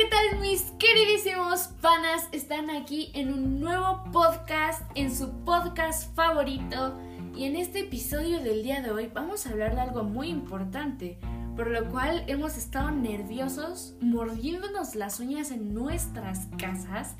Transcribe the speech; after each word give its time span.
¿qué 0.00 0.06
tal 0.06 0.40
mis 0.40 0.62
queridísimos 0.78 1.68
panas? 1.82 2.26
Están 2.32 2.70
aquí 2.70 3.10
en 3.12 3.34
un 3.34 3.60
nuevo 3.60 4.02
podcast, 4.10 4.80
en 4.94 5.14
su 5.14 5.30
podcast 5.44 6.14
favorito. 6.14 6.94
Y 7.36 7.44
en 7.44 7.54
este 7.54 7.80
episodio 7.80 8.40
del 8.40 8.62
día 8.62 8.80
de 8.80 8.92
hoy 8.92 9.10
vamos 9.12 9.46
a 9.46 9.50
hablar 9.50 9.74
de 9.74 9.82
algo 9.82 10.02
muy 10.02 10.28
importante, 10.28 11.18
por 11.54 11.66
lo 11.66 11.86
cual 11.90 12.24
hemos 12.28 12.56
estado 12.56 12.90
nerviosos, 12.92 13.94
mordiéndonos 14.00 14.94
las 14.94 15.20
uñas 15.20 15.50
en 15.50 15.74
nuestras 15.74 16.48
casas. 16.56 17.14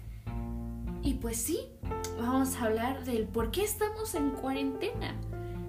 Y 1.03 1.15
pues 1.15 1.37
sí, 1.37 1.59
vamos 2.19 2.57
a 2.57 2.65
hablar 2.65 3.05
del 3.05 3.29
por 3.29 3.51
qué 3.51 3.63
estamos 3.63 4.15
en 4.15 4.31
cuarentena. 4.31 5.21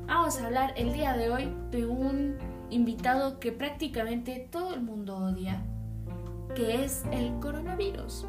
Vamos 0.07 0.39
a 0.39 0.45
hablar 0.45 0.73
el 0.77 0.93
día 0.93 1.17
de 1.17 1.29
hoy 1.29 1.53
de 1.71 1.85
un 1.85 2.37
invitado 2.69 3.41
que 3.41 3.51
prácticamente 3.51 4.47
todo 4.49 4.73
el 4.73 4.81
mundo 4.81 5.17
odia, 5.17 5.61
que 6.53 6.83
es 6.83 7.03
el 7.11 7.39
coronavirus. 7.39 8.25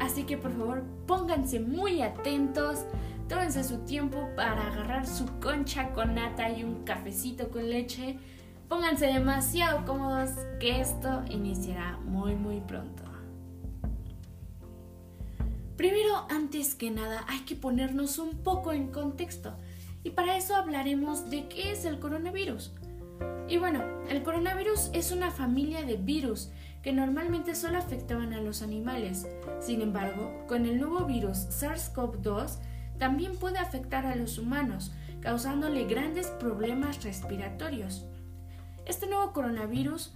Así 0.00 0.24
que 0.24 0.36
por 0.36 0.52
favor 0.52 0.84
pónganse 1.06 1.60
muy 1.60 2.02
atentos, 2.02 2.84
tómense 3.28 3.64
su 3.64 3.78
tiempo 3.78 4.28
para 4.36 4.68
agarrar 4.68 5.06
su 5.06 5.26
concha 5.40 5.92
con 5.92 6.14
nata 6.14 6.50
y 6.50 6.64
un 6.64 6.84
cafecito 6.84 7.50
con 7.50 7.68
leche. 7.68 8.18
Pónganse 8.68 9.06
demasiado 9.06 9.84
cómodos 9.84 10.30
que 10.58 10.80
esto 10.80 11.22
iniciará 11.30 11.98
muy 12.04 12.34
muy 12.34 12.60
pronto. 12.60 13.02
Primero, 15.76 16.26
antes 16.30 16.74
que 16.74 16.90
nada, 16.90 17.24
hay 17.28 17.40
que 17.40 17.56
ponernos 17.56 18.18
un 18.18 18.42
poco 18.42 18.72
en 18.72 18.92
contexto 18.92 19.56
y 20.04 20.10
para 20.10 20.36
eso 20.36 20.54
hablaremos 20.54 21.30
de 21.30 21.48
qué 21.48 21.72
es 21.72 21.84
el 21.84 21.98
coronavirus. 21.98 22.72
Y 23.48 23.58
bueno, 23.58 23.82
el 24.08 24.22
coronavirus 24.22 24.90
es 24.92 25.12
una 25.12 25.30
familia 25.30 25.82
de 25.82 25.96
virus 25.96 26.50
que 26.82 26.92
normalmente 26.92 27.54
solo 27.54 27.78
afectaban 27.78 28.32
a 28.32 28.40
los 28.40 28.62
animales. 28.62 29.26
Sin 29.60 29.80
embargo, 29.80 30.44
con 30.48 30.66
el 30.66 30.80
nuevo 30.80 31.06
virus 31.06 31.48
SARS-CoV-2 31.48 32.58
también 32.98 33.36
puede 33.36 33.58
afectar 33.58 34.04
a 34.04 34.16
los 34.16 34.38
humanos, 34.38 34.92
causándole 35.20 35.84
grandes 35.84 36.26
problemas 36.28 37.02
respiratorios. 37.04 38.06
Este 38.84 39.06
nuevo 39.06 39.32
coronavirus 39.32 40.12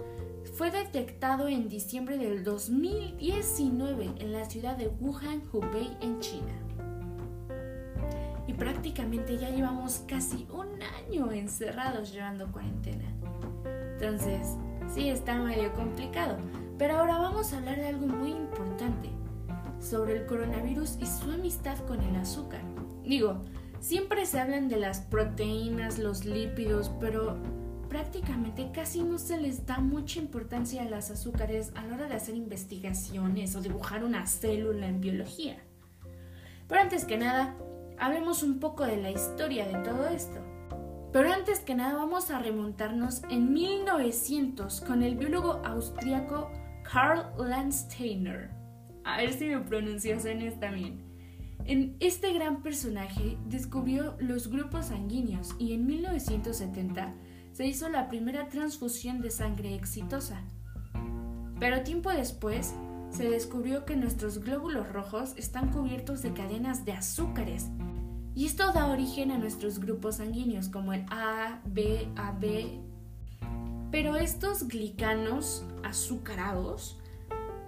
fue 0.54 0.72
detectado 0.72 1.46
en 1.46 1.68
diciembre 1.68 2.18
del 2.18 2.42
2019 2.42 4.14
en 4.18 4.32
la 4.32 4.44
ciudad 4.50 4.76
de 4.76 4.88
Wuhan, 4.88 5.42
Hubei, 5.52 5.96
en 6.00 6.18
China. 6.18 6.52
Y 8.48 8.54
prácticamente 8.54 9.38
ya 9.38 9.50
llevamos 9.50 10.02
casi 10.08 10.48
un 10.50 10.68
año 10.82 11.30
encerrados 11.30 12.12
llevando 12.12 12.50
cuarentena. 12.50 13.04
Entonces, 13.92 14.56
sí 14.96 15.10
está 15.10 15.36
medio 15.36 15.74
complicado. 15.74 16.38
Pero 16.78 16.96
ahora 16.96 17.18
vamos 17.18 17.52
a 17.52 17.58
hablar 17.58 17.76
de 17.76 17.88
algo 17.88 18.06
muy 18.06 18.30
importante, 18.30 19.10
sobre 19.78 20.16
el 20.16 20.26
coronavirus 20.26 20.96
y 21.00 21.06
su 21.06 21.30
amistad 21.30 21.78
con 21.86 22.00
el 22.00 22.16
azúcar. 22.16 22.62
Digo, 23.04 23.42
siempre 23.78 24.24
se 24.24 24.40
hablan 24.40 24.68
de 24.68 24.78
las 24.78 25.00
proteínas, 25.00 25.98
los 25.98 26.24
lípidos, 26.24 26.90
pero 26.98 27.36
prácticamente 27.90 28.70
casi 28.72 29.02
no 29.02 29.18
se 29.18 29.38
les 29.38 29.66
da 29.66 29.80
mucha 29.80 30.18
importancia 30.18 30.82
a 30.82 30.86
las 30.86 31.10
azúcares 31.10 31.72
a 31.74 31.84
la 31.84 31.94
hora 31.94 32.08
de 32.08 32.14
hacer 32.14 32.34
investigaciones 32.34 33.54
o 33.54 33.60
dibujar 33.60 34.02
una 34.02 34.26
célula 34.26 34.88
en 34.88 35.02
biología. 35.02 35.58
Pero 36.68 36.80
antes 36.80 37.04
que 37.04 37.18
nada, 37.18 37.54
hablemos 37.98 38.42
un 38.42 38.60
poco 38.60 38.86
de 38.86 38.96
la 38.96 39.10
historia 39.10 39.66
de 39.66 39.74
todo 39.84 40.08
esto. 40.08 40.55
Pero 41.12 41.32
antes 41.32 41.60
que 41.60 41.74
nada 41.74 41.94
vamos 41.94 42.30
a 42.30 42.38
remontarnos 42.38 43.22
en 43.30 43.52
1900 43.52 44.80
con 44.82 45.02
el 45.02 45.16
biólogo 45.16 45.62
austríaco 45.64 46.50
Karl 46.82 47.24
Landsteiner. 47.38 48.50
A 49.04 49.18
ver 49.18 49.32
si 49.32 49.46
me 49.46 49.60
pronunciación 49.60 50.42
está 50.42 50.70
bien. 50.70 51.04
En 51.64 51.96
este 52.00 52.32
gran 52.32 52.62
personaje 52.62 53.38
descubrió 53.46 54.16
los 54.20 54.48
grupos 54.48 54.86
sanguíneos 54.86 55.54
y 55.58 55.72
en 55.72 55.86
1970 55.86 57.14
se 57.52 57.66
hizo 57.66 57.88
la 57.88 58.08
primera 58.08 58.48
transfusión 58.48 59.20
de 59.20 59.30
sangre 59.30 59.74
exitosa. 59.74 60.42
Pero 61.58 61.82
tiempo 61.82 62.10
después 62.10 62.74
se 63.10 63.30
descubrió 63.30 63.84
que 63.84 63.96
nuestros 63.96 64.40
glóbulos 64.40 64.88
rojos 64.92 65.34
están 65.36 65.72
cubiertos 65.72 66.22
de 66.22 66.32
cadenas 66.32 66.84
de 66.84 66.92
azúcares 66.92 67.70
y 68.36 68.44
esto 68.44 68.70
da 68.72 68.86
origen 68.86 69.30
a 69.30 69.38
nuestros 69.38 69.80
grupos 69.80 70.16
sanguíneos 70.16 70.68
como 70.68 70.92
el 70.92 71.06
A, 71.10 71.62
B, 71.64 72.06
AB. 72.16 72.80
Pero 73.90 74.16
estos 74.16 74.68
glicanos 74.68 75.64
azucarados 75.82 76.98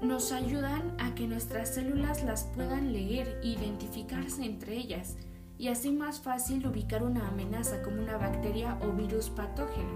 nos 0.02 0.30
ayudan 0.30 0.94
a 0.98 1.14
que 1.14 1.26
nuestras 1.26 1.74
células 1.74 2.22
las 2.22 2.44
puedan 2.54 2.92
leer 2.92 3.40
e 3.42 3.48
identificarse 3.48 4.44
entre 4.44 4.76
ellas 4.76 5.16
y 5.56 5.68
así 5.68 5.90
más 5.90 6.20
fácil 6.20 6.66
ubicar 6.66 7.02
una 7.02 7.26
amenaza 7.28 7.82
como 7.82 8.02
una 8.02 8.18
bacteria 8.18 8.78
o 8.82 8.92
virus 8.92 9.30
patógeno. 9.30 9.88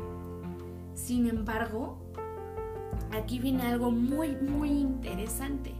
Sin 0.94 1.28
embargo, 1.28 1.98
aquí 3.10 3.38
viene 3.38 3.64
algo 3.64 3.90
muy 3.90 4.36
muy 4.36 4.70
interesante 4.70 5.74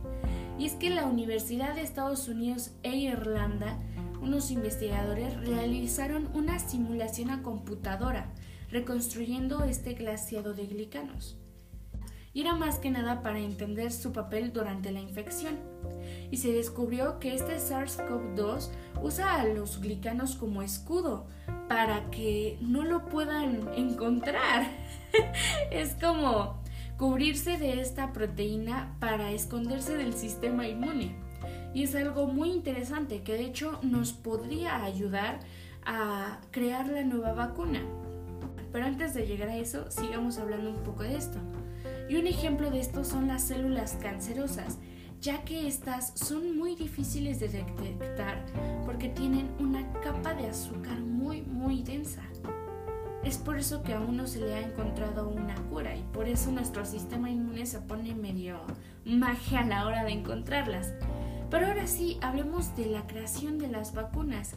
y 0.58 0.66
es 0.66 0.75
que 0.75 0.91
la 0.91 1.06
Universidad 1.06 1.76
de 1.76 1.81
Estados 1.81 2.28
Unidos 2.28 2.72
e 2.82 2.94
Irlanda 2.94 3.78
unos 4.22 4.50
investigadores 4.50 5.37
realizaron 5.47 6.28
una 6.33 6.59
simulación 6.60 7.31
a 7.31 7.43
computadora 7.43 8.33
reconstruyendo 8.71 9.65
este 9.65 9.94
glaciado 9.94 10.55
de 10.55 10.66
glicanos. 10.66 11.37
Y 12.32 12.41
era 12.41 12.55
más 12.55 12.78
que 12.78 12.91
nada 12.91 13.22
para 13.22 13.41
entender 13.41 13.93
su 13.93 14.12
papel 14.12 14.55
durante 14.55 14.91
la 14.91 15.00
infección. 15.00 15.59
Y 16.31 16.38
se 16.38 16.53
descubrió 16.53 17.19
que 17.19 17.34
este 17.34 17.56
SARS-CoV-2 17.59 18.71
usa 19.03 19.34
a 19.34 19.44
los 19.44 19.81
glicanos 19.82 20.37
como 20.37 20.62
escudo 20.62 21.27
para 21.69 22.09
que 22.11 22.56
no 22.62 22.84
lo 22.84 23.05
puedan 23.05 23.69
encontrar. 23.77 24.66
es 25.71 25.94
como 26.00 26.62
cubrirse 26.97 27.59
de 27.59 27.82
esta 27.82 28.15
proteína 28.15 28.97
para 28.99 29.32
esconderse 29.32 29.99
del 29.99 30.15
sistema 30.15 30.66
inmune 30.66 31.31
y 31.75 31.84
es 31.84 31.94
algo 31.94 32.27
muy 32.27 32.50
interesante 32.50 33.22
que 33.22 33.34
de 33.34 33.44
hecho 33.44 33.78
nos 33.83 34.12
podría 34.12 34.84
ayudar 34.84 35.41
a 35.84 36.41
crear 36.50 36.88
la 36.88 37.03
nueva 37.03 37.33
vacuna. 37.33 37.81
Pero 38.72 38.87
antes 38.87 39.15
de 39.15 39.27
llegar 39.27 39.49
a 39.49 39.56
eso, 39.56 39.91
sigamos 39.91 40.38
hablando 40.38 40.71
un 40.71 40.82
poco 40.82 41.03
de 41.03 41.16
esto. 41.16 41.38
Y 42.09 42.16
un 42.16 42.27
ejemplo 42.27 42.71
de 42.71 42.81
esto 42.81 43.05
son 43.05 43.28
las 43.28 43.43
células 43.43 43.99
cancerosas, 44.03 44.78
ya 45.21 45.44
que 45.44 45.69
estas 45.69 46.12
son 46.19 46.56
muy 46.56 46.75
difíciles 46.75 47.38
de 47.41 47.49
detectar 47.49 48.44
porque 48.84 49.09
tienen 49.09 49.50
una 49.59 49.91
capa 50.00 50.34
de 50.34 50.49
azúcar 50.49 50.99
muy 51.00 51.43
muy 51.43 51.82
densa. 51.82 52.22
Es 53.25 53.38
por 53.38 53.56
eso 53.56 53.84
que 53.84 53.94
aún 53.94 54.16
no 54.16 54.27
se 54.27 54.41
le 54.41 54.55
ha 54.55 54.61
encontrado 54.61 55.28
una 55.28 55.55
cura 55.71 55.94
y 55.94 56.03
por 56.12 56.28
eso 56.28 56.50
nuestro 56.50 56.84
sistema 56.84 57.31
inmune 57.31 57.66
se 57.66 57.81
pone 57.81 58.15
medio 58.16 58.61
magia 59.05 59.61
a 59.61 59.66
la 59.66 59.87
hora 59.87 60.03
de 60.03 60.11
encontrarlas. 60.11 60.93
Pero 61.52 61.66
ahora 61.66 61.86
sí, 61.86 62.16
hablemos 62.22 62.74
de 62.76 62.86
la 62.86 63.06
creación 63.06 63.58
de 63.58 63.68
las 63.68 63.92
vacunas. 63.92 64.54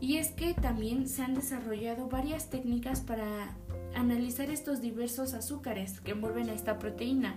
Y 0.00 0.16
es 0.16 0.30
que 0.30 0.54
también 0.54 1.06
se 1.06 1.22
han 1.22 1.34
desarrollado 1.34 2.08
varias 2.08 2.48
técnicas 2.48 3.02
para 3.02 3.54
analizar 3.94 4.48
estos 4.48 4.80
diversos 4.80 5.34
azúcares 5.34 6.00
que 6.00 6.12
envuelven 6.12 6.48
a 6.48 6.54
esta 6.54 6.78
proteína, 6.78 7.34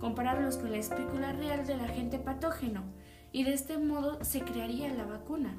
compararlos 0.00 0.56
con 0.56 0.72
la 0.72 0.78
espícula 0.78 1.32
real 1.32 1.64
del 1.64 1.78
agente 1.78 2.18
patógeno, 2.18 2.82
y 3.30 3.44
de 3.44 3.54
este 3.54 3.78
modo 3.78 4.18
se 4.24 4.40
crearía 4.40 4.92
la 4.92 5.04
vacuna. 5.04 5.54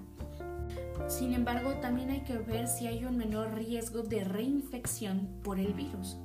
Sin 1.07 1.33
embargo, 1.33 1.75
también 1.75 2.09
hay 2.09 2.23
que 2.23 2.37
ver 2.39 2.67
si 2.67 2.87
hay 2.87 3.05
un 3.05 3.15
menor 3.15 3.53
riesgo 3.53 4.01
de 4.01 4.25
reinfección 4.25 5.29
por 5.43 5.61
el 5.61 5.73
virus. 5.73 6.17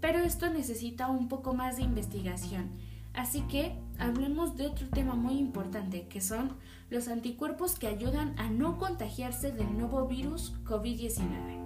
Pero 0.00 0.20
esto 0.20 0.48
necesita 0.48 1.08
un 1.08 1.26
poco 1.28 1.54
más 1.54 1.76
de 1.76 1.82
investigación 1.82 2.70
Así 3.14 3.42
que 3.42 3.78
hablemos 3.98 4.56
de 4.56 4.66
otro 4.66 4.88
tema 4.88 5.14
muy 5.14 5.38
importante, 5.38 6.06
que 6.08 6.20
son 6.20 6.52
los 6.88 7.08
anticuerpos 7.08 7.78
que 7.78 7.86
ayudan 7.86 8.38
a 8.38 8.48
no 8.50 8.78
contagiarse 8.78 9.52
del 9.52 9.76
nuevo 9.76 10.06
virus 10.06 10.54
COVID-19. 10.64 11.62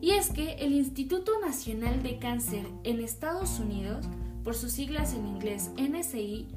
Y 0.00 0.12
es 0.12 0.30
que 0.30 0.54
el 0.54 0.72
Instituto 0.72 1.32
Nacional 1.40 2.02
de 2.02 2.18
Cáncer 2.18 2.66
en 2.84 3.00
Estados 3.00 3.58
Unidos, 3.58 4.06
por 4.44 4.54
sus 4.54 4.72
siglas 4.72 5.14
en 5.14 5.26
inglés 5.26 5.70
NSI, 5.76 6.48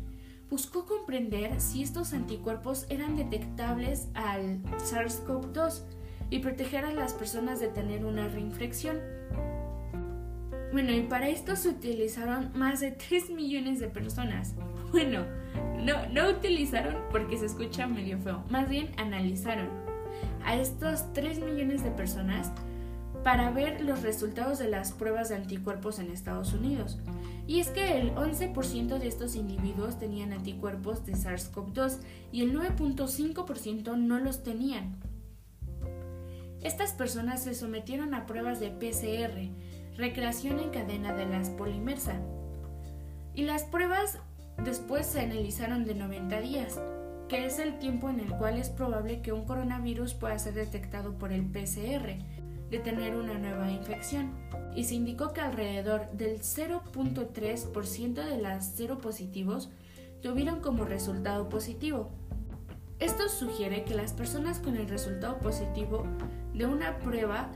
buscó 0.50 0.86
comprender 0.86 1.60
si 1.60 1.81
estos 1.81 2.13
anticuerpos 2.13 2.86
eran 2.89 3.15
detectables 3.15 4.07
al 4.13 4.62
SARS-CoV-2 4.77 5.81
y 6.30 6.39
proteger 6.39 6.86
a 6.86 6.94
las 6.94 7.13
personas 7.13 7.60
de 7.60 7.68
tener 7.68 8.06
una 8.06 8.27
reinfección. 8.27 9.00
Bueno, 10.74 10.92
y 10.92 11.02
para 11.02 11.30
esto 11.30 11.56
se 11.56 11.70
utilizaron 11.70 12.50
más 12.56 12.80
de 12.80 12.90
3 12.90 13.30
millones 13.30 13.80
de 13.80 13.88
personas. 13.88 14.56
Bueno, 14.92 15.24
no, 15.78 16.08
no 16.10 16.30
utilizaron 16.30 16.96
porque 17.12 17.38
se 17.38 17.46
escucha 17.46 17.86
medio 17.86 18.18
feo, 18.18 18.44
más 18.50 18.68
bien 18.68 18.90
analizaron 18.98 19.70
a 20.44 20.56
estos 20.56 21.14
3 21.14 21.42
millones 21.42 21.84
de 21.84 21.92
personas 21.92 22.52
para 23.24 23.52
ver 23.52 23.81
los 23.81 24.02
resultados 24.02 24.58
de 24.58 24.68
las 24.68 24.94
pruebas 24.94 25.30
de 25.30 25.36
anticuerpos 25.36 26.00
en 26.00 26.10
Estados 26.10 26.54
Unidos. 26.54 26.98
Y 27.46 27.60
es 27.60 27.70
que 27.70 28.02
el 28.02 28.16
11% 28.16 28.98
de 28.98 29.08
estos 29.08 29.36
individuos 29.36 30.00
tenían 30.00 30.34
anticuerpos 30.34 31.06
de 31.06 31.14
SARS-CoV-2 31.14 32.00
y 32.31 32.42
el 32.42 32.52
9.5% 32.52 33.96
no 33.96 34.20
los 34.20 34.42
tenían. 34.42 34.96
Estas 36.64 36.94
personas 36.94 37.44
se 37.44 37.54
sometieron 37.54 38.14
a 38.14 38.25
pruebas 38.25 38.60
de 38.60 38.70
PCR, 38.72 39.52
recreación 39.98 40.60
en 40.60 40.69
cadena 40.69 41.13
de 41.13 41.25
las 41.25 41.50
polimersa, 41.50 42.19
y 43.34 43.44
las 43.44 43.63
pruebas 43.63 44.19
después 44.63 45.06
se 45.06 45.22
analizaron 45.22 45.86
de 45.86 45.95
90 45.95 46.42
días, 46.42 46.80
que 47.28 47.45
es 47.45 47.60
el 47.60 47.80
tiempo 47.80 48.10
en 48.10 48.19
el 48.19 48.30
cual 48.38 48.57
es 48.57 48.69
probable 48.69 49.22
que 49.22 49.31
un 49.31 49.45
coronavirus 49.45 50.13
pueda 50.13 50.38
ser 50.38 50.54
detectado 50.54 51.18
por 51.18 51.31
el 51.31 51.45
PCR, 51.45 52.18
de 52.69 52.80
tener 52.80 53.16
una 53.16 53.36
nueva 53.36 53.72
infección, 53.72 54.31
y 54.75 54.86
se 54.86 54.95
indicó 54.95 55.34
que 55.34 55.42
alrededor 55.42 56.12
del 56.12 56.39
0.3% 56.39 58.13
de 58.13 58.38
las 58.38 58.66
seropositivos 58.66 59.69
tuvieron 60.22 60.60
como 60.60 60.86
resultado 60.86 61.50
positivo. 61.50 62.10
Esto 63.00 63.28
sugiere 63.30 63.84
que 63.84 63.96
las 63.96 64.13
personas 64.13 64.60
con 64.60 64.78
el 64.78 64.88
resultado 64.88 65.39
positivo 65.39 66.06
de 66.54 66.66
una 66.66 67.00
prueba 67.00 67.51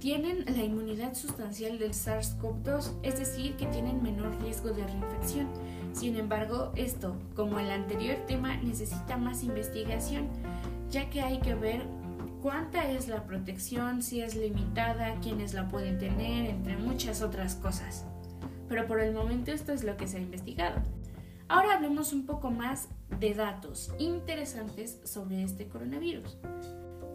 tienen 0.00 0.46
la 0.46 0.64
inmunidad 0.64 1.14
sustancial 1.14 1.78
del 1.78 1.92
SARS-CoV-2, 1.92 2.90
es 3.02 3.18
decir, 3.18 3.54
que 3.56 3.66
tienen 3.66 4.02
menor 4.02 4.34
riesgo 4.40 4.70
de 4.70 4.82
reinfección. 4.82 5.46
Sin 5.92 6.16
embargo, 6.16 6.72
esto, 6.74 7.14
como 7.36 7.60
el 7.60 7.70
anterior 7.70 8.16
tema, 8.26 8.56
necesita 8.56 9.18
más 9.18 9.44
investigación, 9.44 10.28
ya 10.90 11.10
que 11.10 11.20
hay 11.20 11.38
que 11.40 11.54
ver 11.54 11.82
cuánta 12.40 12.90
es 12.90 13.08
la 13.08 13.24
protección, 13.24 14.02
si 14.02 14.22
es 14.22 14.34
limitada, 14.34 15.20
quiénes 15.20 15.52
la 15.52 15.68
pueden 15.68 15.98
tener, 15.98 16.46
entre 16.46 16.78
muchas 16.78 17.20
otras 17.20 17.54
cosas. 17.56 18.06
Pero 18.68 18.86
por 18.86 19.00
el 19.00 19.12
momento 19.12 19.52
esto 19.52 19.72
es 19.72 19.84
lo 19.84 19.98
que 19.98 20.08
se 20.08 20.16
ha 20.16 20.20
investigado. 20.20 20.80
Ahora 21.46 21.74
hablemos 21.74 22.14
un 22.14 22.24
poco 22.24 22.50
más 22.50 22.88
de 23.18 23.34
datos 23.34 23.92
interesantes 23.98 24.98
sobre 25.04 25.42
este 25.42 25.66
coronavirus. 25.66 26.38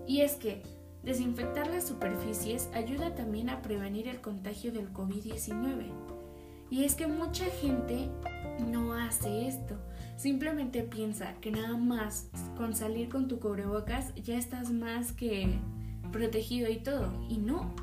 Y 0.05 0.21
es 0.21 0.33
que 0.33 0.61
desinfectar 1.05 1.67
las 1.67 1.87
superficies 1.87 2.69
ayuda 2.73 3.15
también 3.15 3.49
a 3.49 3.61
prevenir 3.61 4.07
el 4.07 4.21
contagio 4.21 4.71
del 4.71 4.91
COVID-19. 4.91 5.85
Y 6.71 6.83
es 6.83 6.95
que 6.95 7.07
mucha 7.07 7.45
gente 7.45 8.09
no 8.67 8.93
hace 8.93 9.47
esto. 9.47 9.77
Simplemente 10.17 10.81
piensa 10.81 11.35
que 11.41 11.51
nada 11.51 11.77
más 11.77 12.29
con 12.57 12.75
salir 12.75 13.09
con 13.09 13.27
tu 13.27 13.39
cubrebocas 13.39 14.13
ya 14.15 14.37
estás 14.37 14.71
más 14.71 15.11
que 15.11 15.59
protegido 16.11 16.69
y 16.69 16.77
todo. 16.77 17.13
Y 17.29 17.37
no. 17.37 17.73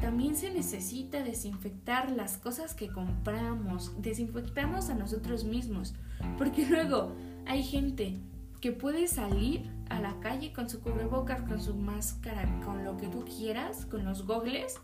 También 0.00 0.36
se 0.36 0.50
necesita 0.50 1.24
desinfectar 1.24 2.12
las 2.12 2.36
cosas 2.36 2.74
que 2.74 2.88
compramos, 2.88 3.92
desinfectarnos 4.00 4.90
a 4.90 4.94
nosotros 4.94 5.44
mismos, 5.44 5.94
porque 6.36 6.66
luego 6.66 7.12
hay 7.46 7.62
gente 7.62 8.18
que 8.60 8.72
puede 8.72 9.06
salir 9.06 9.70
a 9.88 10.00
la 10.00 10.18
calle 10.20 10.52
con 10.52 10.68
su 10.68 10.80
cubrebocas, 10.80 11.42
con 11.42 11.60
su 11.60 11.74
máscara, 11.74 12.60
con 12.64 12.84
lo 12.84 12.96
que 12.96 13.08
tú 13.08 13.24
quieras, 13.24 13.86
con 13.86 14.04
los 14.04 14.26
gogles, 14.26 14.80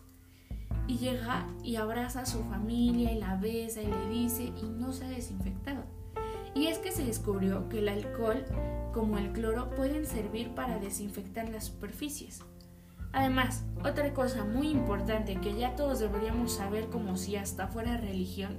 y 0.87 0.97
llega 0.97 1.47
y 1.63 1.77
abraza 1.77 2.21
a 2.21 2.25
su 2.25 2.43
familia 2.43 3.11
y 3.11 3.19
la 3.19 3.35
besa 3.35 3.81
y 3.81 3.87
le 3.87 4.09
dice 4.09 4.43
y 4.43 4.69
no 4.69 4.91
se 4.91 5.05
ha 5.05 5.09
desinfectado. 5.09 5.83
Y 6.55 6.67
es 6.67 6.77
que 6.77 6.91
se 6.91 7.05
descubrió 7.05 7.67
que 7.69 7.79
el 7.79 7.89
alcohol 7.89 8.45
como 8.93 9.17
el 9.17 9.31
cloro 9.31 9.71
pueden 9.71 10.05
servir 10.05 10.53
para 10.53 10.77
desinfectar 10.77 11.49
las 11.49 11.65
superficies. 11.65 12.41
Además, 13.11 13.63
otra 13.83 14.13
cosa 14.13 14.43
muy 14.43 14.69
importante 14.69 15.39
que 15.39 15.55
ya 15.55 15.75
todos 15.75 15.99
deberíamos 15.99 16.53
saber 16.53 16.89
como 16.89 17.15
si 17.15 17.35
hasta 17.35 17.67
fuera 17.67 17.97
religión, 17.97 18.57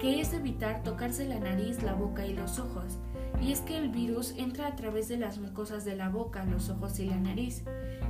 que 0.00 0.20
es 0.20 0.32
evitar 0.32 0.82
tocarse 0.82 1.26
la 1.26 1.38
nariz, 1.38 1.82
la 1.82 1.94
boca 1.94 2.26
y 2.26 2.34
los 2.34 2.58
ojos. 2.58 2.98
Y 3.40 3.52
es 3.52 3.60
que 3.60 3.76
el 3.76 3.90
virus 3.90 4.34
entra 4.36 4.68
a 4.68 4.76
través 4.76 5.08
de 5.08 5.18
las 5.18 5.38
mucosas 5.38 5.84
de 5.84 5.96
la 5.96 6.08
boca, 6.08 6.44
los 6.44 6.70
ojos 6.70 6.98
y 6.98 7.06
la 7.06 7.16
nariz. 7.16 7.62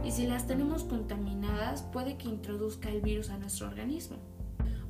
Y 0.05 0.13
si 0.13 0.27
las 0.27 0.47
tenemos 0.47 0.85
contaminadas, 0.85 1.83
puede 1.83 2.17
que 2.17 2.29
introduzca 2.29 2.89
el 2.91 3.01
virus 3.01 3.31
a 3.31 3.39
nuestro 3.39 3.67
organismo. 3.67 4.17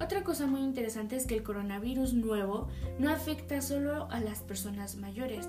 Otra 0.00 0.24
cosa 0.24 0.46
muy 0.46 0.60
interesante 0.60 1.16
es 1.16 1.26
que 1.26 1.36
el 1.36 1.42
coronavirus 1.42 2.14
nuevo 2.14 2.68
no 2.98 3.10
afecta 3.10 3.62
solo 3.62 4.08
a 4.10 4.20
las 4.20 4.40
personas 4.40 4.96
mayores, 4.96 5.48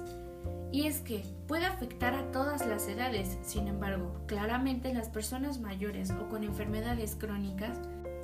y 0.72 0.88
es 0.88 1.00
que 1.00 1.24
puede 1.48 1.66
afectar 1.66 2.14
a 2.14 2.32
todas 2.32 2.66
las 2.68 2.88
edades, 2.88 3.38
sin 3.44 3.68
embargo, 3.68 4.22
claramente 4.28 4.94
las 4.94 5.10
personas 5.10 5.60
mayores 5.60 6.12
o 6.12 6.28
con 6.28 6.44
enfermedades 6.44 7.16
crónicas 7.16 7.80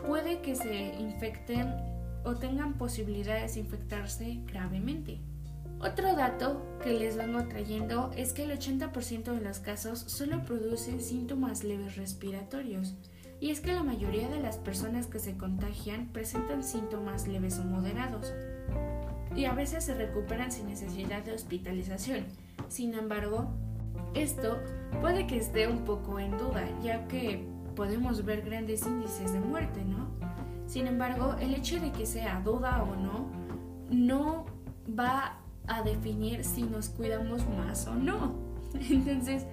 puede 0.06 0.42
que 0.42 0.56
se 0.56 0.96
infecten 1.00 1.74
o 2.24 2.36
tengan 2.36 2.74
posibilidades 2.78 3.54
de 3.54 3.62
infectarse 3.62 4.42
gravemente. 4.48 5.22
Otro 5.83 6.16
dato 6.16 6.62
que 6.83 6.94
les 6.94 7.18
vengo 7.18 7.44
trayendo 7.45 8.12
es 8.16 8.33
que 8.33 8.44
el 8.44 8.51
80% 8.51 9.33
de 9.33 9.42
los 9.42 9.60
casos 9.60 10.00
solo 10.00 10.44
producen 10.44 11.01
síntomas 11.01 11.63
leves 11.63 11.95
respiratorios, 11.95 12.94
y 13.39 13.50
es 13.50 13.62
que 13.62 13.74
la 13.74 13.81
mayoría 13.81 14.30
de 14.30 14.39
las 14.39 14.57
personas 14.57 15.07
que 15.07 15.18
se 15.18 15.38
contagian 15.38 16.10
presentan 16.13 16.63
síntomas 16.63 17.28
leves 17.28 17.57
o 17.57 17.63
moderados, 17.63 18.31
y 19.36 19.45
a 19.45 19.54
veces 19.54 19.86
se 19.86 19.95
recuperan 19.95 20.51
sin 20.51 20.68
necesidad 20.68 21.24
de 21.24 21.33
hospitalización. 21.33 22.25
Sin 22.68 22.94
embargo, 22.94 23.50
esto 24.13 24.60
puede 25.01 25.25
que 25.25 25.38
esté 25.38 25.68
un 25.68 25.84
poco 25.84 26.19
en 26.19 26.38
duda, 26.38 26.63
ya 26.84 27.07
que 27.07 27.44
podemos 27.75 28.24
ver 28.24 28.44
grandes 28.44 28.86
índices 28.86 29.34
de 29.34 29.39
muerte, 29.39 29.84
¿no? 29.84 30.10
Sin 30.68 30.86
embargo, 30.86 31.36
el 31.39 31.56
hecho 31.56 31.80
de 31.80 31.92
que 31.92 32.06
sea 32.06 32.39
duda 32.42 32.84
o 32.84 32.95
no, 32.95 33.31
no 33.89 34.45
va 34.88 35.41
a 35.78 35.84
definir 35.84 36.44
si 36.44 36.64
nos 36.64 36.90
cuidamos 36.90 37.48
más 37.50 37.88
o 37.88 37.96
no. 37.96 38.36
Entonces, 38.90 39.46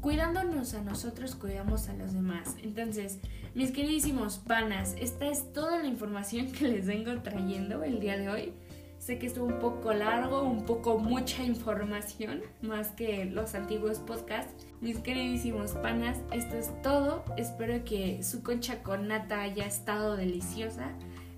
cuidándonos 0.00 0.74
a 0.74 0.82
nosotros, 0.82 1.34
cuidamos 1.34 1.88
a 1.88 1.94
los 1.94 2.12
demás. 2.12 2.56
Entonces, 2.62 3.18
mis 3.54 3.70
queridísimos 3.70 4.38
panas, 4.38 4.94
esta 4.98 5.26
es 5.26 5.52
toda 5.52 5.78
la 5.78 5.86
información 5.86 6.50
que 6.52 6.68
les 6.68 6.86
vengo 6.86 7.12
trayendo 7.22 7.84
el 7.84 8.00
día 8.00 8.18
de 8.18 8.28
hoy. 8.28 8.52
Sé 8.98 9.18
que 9.18 9.26
estuvo 9.26 9.46
un 9.46 9.58
poco 9.58 9.92
largo, 9.92 10.44
un 10.44 10.64
poco 10.64 10.96
mucha 10.96 11.42
información, 11.42 12.40
más 12.60 12.90
que 12.90 13.24
los 13.24 13.56
antiguos 13.56 13.98
podcasts. 13.98 14.54
Mis 14.80 14.98
queridísimos 14.98 15.72
panas, 15.72 16.18
esto 16.30 16.56
es 16.56 16.70
todo. 16.82 17.24
Espero 17.36 17.84
que 17.84 18.22
su 18.22 18.44
concha 18.44 18.84
con 18.84 19.08
nata 19.08 19.42
haya 19.42 19.66
estado 19.66 20.16
deliciosa. 20.16 20.92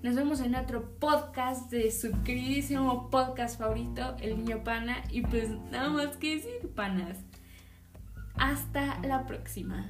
Nos 0.05 0.13
vemos 0.13 0.39
en 0.41 0.53
otro 0.53 0.99
podcast 0.99 1.71
de 1.71 1.89
su 1.89 2.11
queridísimo 2.21 3.09
podcast 3.09 3.57
favorito, 3.57 4.15
El 4.19 4.37
Niño 4.37 4.63
Pana. 4.63 5.03
Y 5.09 5.21
pues 5.21 5.49
nada 5.71 5.89
más 5.89 6.15
que 6.17 6.35
decir, 6.35 6.69
panas. 6.75 7.17
Hasta 8.35 8.99
la 8.99 9.25
próxima. 9.25 9.89